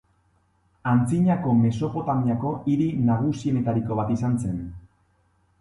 [0.91, 4.61] Antzinako Mesopotamiako hiri nagusienetariko bat izan zen.